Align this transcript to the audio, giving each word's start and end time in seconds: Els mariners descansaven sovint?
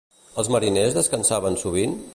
Els 0.43 0.49
mariners 0.55 0.97
descansaven 0.99 1.63
sovint? 1.67 1.99